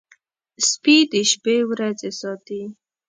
سپي 0.69 0.97
د 1.11 1.13
شپې 1.31 1.57
ورځي 1.69 2.11
ساتي. 2.19 2.61